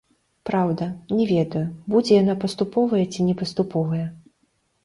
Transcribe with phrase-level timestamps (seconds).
[0.49, 0.87] Праўда,
[1.19, 1.61] не ведаю,
[1.97, 4.05] будзе яна паступовая ці не паступовая.